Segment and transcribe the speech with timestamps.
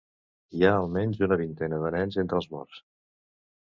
[0.59, 2.85] Hi ha almenys una vintena de nens entre els morts.